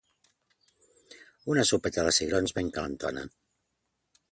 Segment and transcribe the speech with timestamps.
[1.55, 3.29] Una sopeta de cigrons ben calentona